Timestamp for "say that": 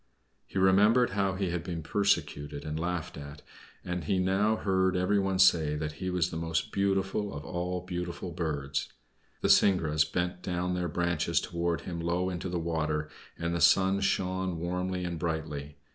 5.37-5.91